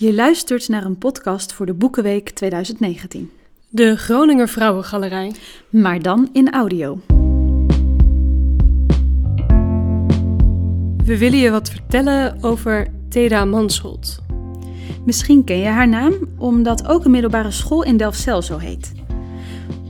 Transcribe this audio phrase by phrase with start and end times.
[0.00, 3.30] Je luistert naar een podcast voor de Boekenweek 2019.
[3.68, 5.32] De Groninger Vrouwengalerij.
[5.70, 6.98] Maar dan in audio.
[11.04, 14.22] We willen je wat vertellen over Teda Mansholt.
[15.04, 18.92] Misschien ken je haar naam, omdat ook een middelbare school in Delfzijl zo heet.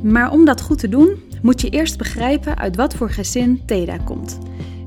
[0.03, 3.99] Maar om dat goed te doen, moet je eerst begrijpen uit wat voor gezin Teda
[3.99, 4.39] komt.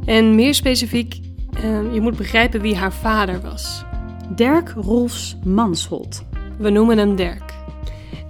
[0.05, 1.19] En meer specifiek,
[1.55, 3.83] uh, je moet begrijpen wie haar vader was.
[4.29, 6.23] Dirk Rolfs Mansholt.
[6.57, 7.53] We noemen hem Dirk.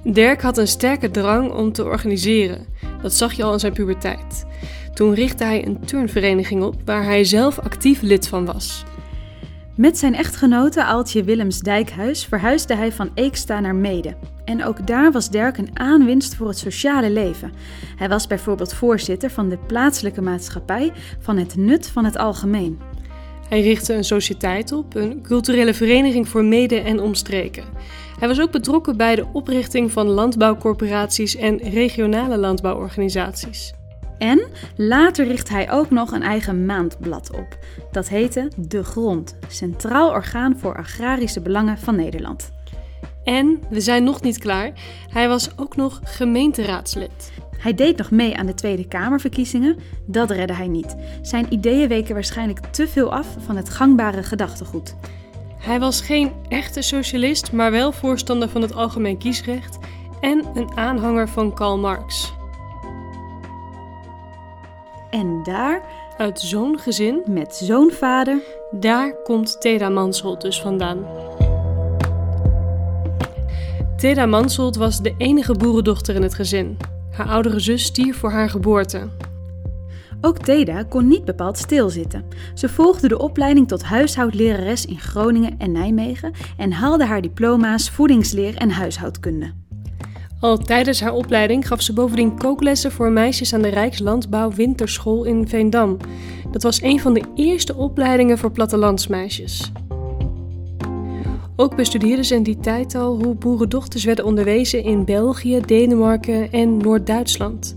[0.03, 2.65] Dirk had een sterke drang om te organiseren.
[3.01, 4.45] Dat zag je al in zijn puberteit.
[4.93, 8.83] Toen richtte hij een turnvereniging op waar hij zelf actief lid van was.
[9.75, 14.15] Met zijn echtgenote Aaltje Willems Dijkhuis verhuisde hij van Eeksta naar Mede.
[14.45, 17.51] En ook daar was Dirk een aanwinst voor het sociale leven.
[17.95, 22.79] Hij was bijvoorbeeld voorzitter van de plaatselijke maatschappij van het nut van het algemeen.
[23.53, 27.63] Hij richtte een sociëteit op, een culturele vereniging voor mede- en omstreken.
[28.19, 33.73] Hij was ook betrokken bij de oprichting van landbouwcorporaties en regionale landbouworganisaties.
[34.17, 37.57] En later richt hij ook nog een eigen maandblad op.
[37.91, 42.51] Dat heette De Grond, Centraal Orgaan voor Agrarische Belangen van Nederland.
[43.23, 44.71] En we zijn nog niet klaar.
[45.07, 47.31] Hij was ook nog gemeenteraadslid.
[47.63, 49.77] Hij deed nog mee aan de Tweede Kamerverkiezingen.
[50.05, 50.95] Dat redde hij niet.
[51.21, 54.95] Zijn ideeën weken waarschijnlijk te veel af van het gangbare gedachtegoed.
[55.57, 59.77] Hij was geen echte socialist, maar wel voorstander van het algemeen kiesrecht
[60.21, 62.33] en een aanhanger van Karl Marx.
[65.09, 65.81] En daar,
[66.17, 71.05] uit zo'n gezin, met zo'n vader, daar komt Teda Mansholt dus vandaan.
[73.97, 76.77] Teda Mansholt was de enige boerendochter in het gezin.
[77.13, 79.09] Haar oudere zus stierf voor haar geboorte.
[80.21, 82.25] Ook Teda kon niet bepaald stilzitten.
[82.53, 88.55] Ze volgde de opleiding tot huishoudlerares in Groningen en Nijmegen en haalde haar diploma's voedingsleer
[88.55, 89.53] en huishoudkunde.
[90.39, 95.47] Al tijdens haar opleiding gaf ze bovendien kooklessen voor meisjes aan de Rijkslandbouw Winterschool in
[95.47, 95.97] Veendam.
[96.51, 99.71] Dat was een van de eerste opleidingen voor plattelandsmeisjes.
[101.55, 106.77] Ook bestudeerde ze in die tijd al hoe boerendochters werden onderwezen in België, Denemarken en
[106.77, 107.75] Noord-Duitsland.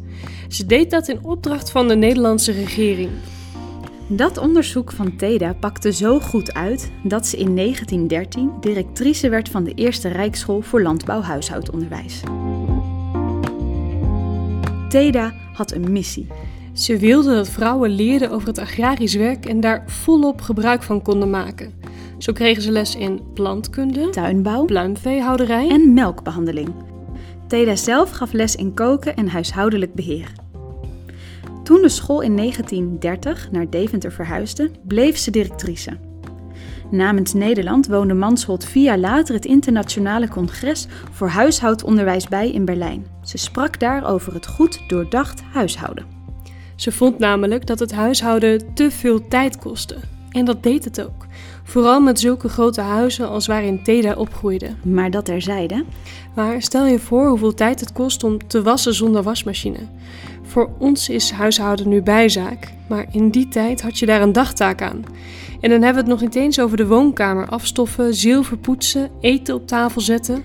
[0.48, 3.10] Ze deed dat in opdracht van de Nederlandse regering.
[4.08, 9.64] Dat onderzoek van TEDA pakte zo goed uit dat ze in 1913 directrice werd van
[9.64, 12.20] de Eerste Rijksschool voor Landbouw-Huishoudonderwijs.
[14.88, 16.26] TEDA had een missie.
[16.72, 21.30] Ze wilde dat vrouwen leerden over het agrarisch werk en daar volop gebruik van konden
[21.30, 21.72] maken.
[22.18, 26.74] Zo kregen ze les in plantkunde, tuinbouw, pluimveehouderij en melkbehandeling.
[27.46, 30.32] Teda zelf gaf les in koken en huishoudelijk beheer.
[31.62, 35.98] Toen de school in 1930 naar Deventer verhuisde, bleef ze directrice.
[36.90, 43.06] Namens Nederland woonde Mansholt vier jaar later het Internationale Congres voor Huishoudonderwijs bij in Berlijn.
[43.22, 46.06] Ze sprak daar over het goed doordacht huishouden.
[46.76, 49.96] Ze vond namelijk dat het huishouden te veel tijd kostte.
[50.36, 51.26] En dat deed het ook.
[51.64, 54.70] Vooral met zulke grote huizen als waarin Teda opgroeide.
[54.82, 55.84] Maar dat terzijde.
[56.34, 59.78] Maar stel je voor hoeveel tijd het kost om te wassen zonder wasmachine.
[60.42, 64.82] Voor ons is huishouden nu bijzaak, maar in die tijd had je daar een dagtaak
[64.82, 65.04] aan.
[65.60, 69.54] En dan hebben we het nog niet eens over de woonkamer afstoffen, zilver poetsen, eten
[69.54, 70.42] op tafel zetten.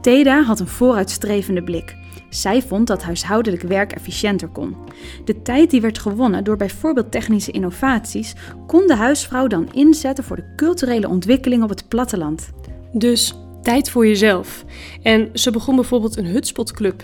[0.00, 1.96] Teda had een vooruitstrevende blik.
[2.30, 4.76] Zij vond dat huishoudelijk werk efficiënter kon.
[5.24, 8.34] De tijd die werd gewonnen door bijvoorbeeld technische innovaties,
[8.66, 12.50] kon de huisvrouw dan inzetten voor de culturele ontwikkeling op het platteland.
[12.92, 14.64] Dus tijd voor jezelf.
[15.02, 17.02] En ze begon bijvoorbeeld een hutspotclub.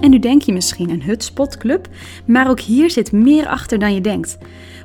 [0.00, 1.88] En nu denk je misschien een hutspotclub,
[2.26, 4.38] maar ook hier zit meer achter dan je denkt.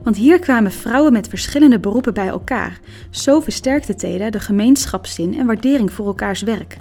[0.04, 2.80] Want hier kwamen vrouwen met verschillende beroepen bij elkaar.
[3.10, 6.78] Zo versterkte Teda de gemeenschapszin en waardering voor elkaars werk.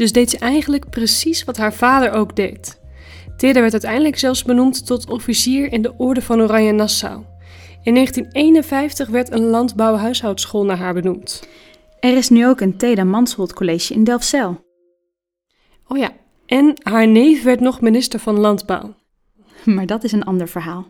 [0.00, 2.80] Dus deed ze eigenlijk precies wat haar vader ook deed.
[3.36, 7.24] Teda werd uiteindelijk zelfs benoemd tot officier in de Orde van Oranje Nassau.
[7.82, 11.48] In 1951 werd een landbouw-huishoudschool naar haar benoemd.
[11.98, 14.64] Er is nu ook een Teda Mansholt College in Delfzijl.
[15.88, 16.10] Oh ja,
[16.46, 18.94] en haar neef werd nog minister van Landbouw.
[19.64, 20.86] Maar dat is een ander verhaal.